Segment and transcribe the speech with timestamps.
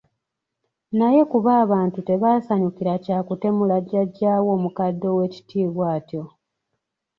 [0.97, 6.23] Naye kuba abantu tebaasanyukira kya kutemula jjajjaawe omukadde ow'ekitiibwa atyo.